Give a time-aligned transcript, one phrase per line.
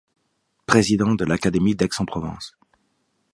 [0.65, 2.57] Président de l'Académie d'Aix en Provence.